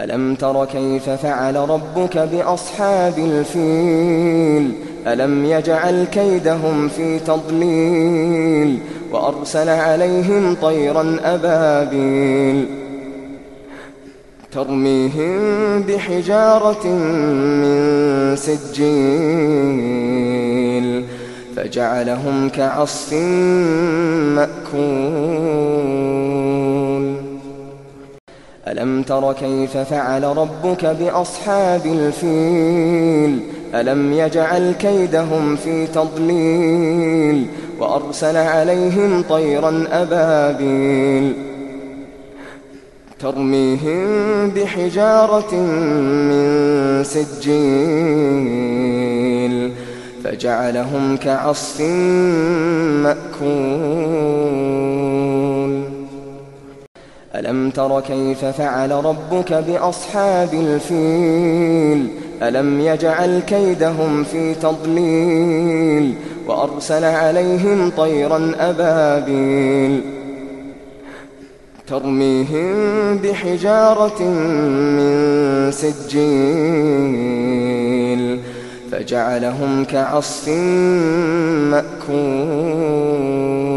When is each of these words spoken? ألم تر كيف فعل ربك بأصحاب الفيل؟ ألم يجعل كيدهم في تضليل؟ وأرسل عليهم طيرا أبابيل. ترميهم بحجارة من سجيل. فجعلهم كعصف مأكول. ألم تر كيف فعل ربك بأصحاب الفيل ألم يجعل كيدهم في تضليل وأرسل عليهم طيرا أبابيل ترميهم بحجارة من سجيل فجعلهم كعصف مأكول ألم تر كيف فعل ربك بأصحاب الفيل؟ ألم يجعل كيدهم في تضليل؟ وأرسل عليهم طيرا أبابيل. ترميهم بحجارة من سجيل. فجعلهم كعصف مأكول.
ألم 0.00 0.34
تر 0.34 0.64
كيف 0.64 1.10
فعل 1.10 1.56
ربك 1.56 2.18
بأصحاب 2.18 3.18
الفيل؟ 3.18 4.72
ألم 5.06 5.44
يجعل 5.44 6.04
كيدهم 6.04 6.88
في 6.88 7.18
تضليل؟ 7.18 8.78
وأرسل 9.12 9.68
عليهم 9.68 10.56
طيرا 10.62 11.16
أبابيل. 11.24 12.66
ترميهم 14.52 15.82
بحجارة 15.82 16.86
من 17.62 18.36
سجيل. 18.36 18.94
فجعلهم 21.56 22.48
كعصف 22.48 23.12
مأكول. 24.34 25.43
ألم 28.74 29.02
تر 29.02 29.32
كيف 29.32 29.76
فعل 29.76 30.24
ربك 30.24 30.84
بأصحاب 30.84 31.86
الفيل 31.86 33.40
ألم 33.74 34.12
يجعل 34.12 34.72
كيدهم 34.72 35.56
في 35.56 35.86
تضليل 35.86 37.46
وأرسل 37.80 38.36
عليهم 38.36 39.22
طيرا 39.22 39.84
أبابيل 39.90 41.32
ترميهم 43.20 44.48
بحجارة 44.50 45.54
من 45.54 47.04
سجيل 47.04 47.64
فجعلهم 50.24 51.16
كعصف 51.16 51.80
مأكول 53.02 54.63
ألم 57.34 57.70
تر 57.70 58.00
كيف 58.00 58.44
فعل 58.44 58.90
ربك 58.90 59.52
بأصحاب 59.52 60.54
الفيل؟ 60.54 62.08
ألم 62.42 62.80
يجعل 62.80 63.40
كيدهم 63.40 64.24
في 64.24 64.54
تضليل؟ 64.54 66.14
وأرسل 66.46 67.04
عليهم 67.04 67.90
طيرا 67.96 68.52
أبابيل. 68.58 70.00
ترميهم 71.86 73.18
بحجارة 73.18 74.22
من 74.22 75.70
سجيل. 75.72 76.24
فجعلهم 78.92 79.84
كعصف 79.84 80.48
مأكول. 81.70 83.73